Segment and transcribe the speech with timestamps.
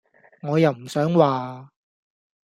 [0.41, 1.71] 我又唔想話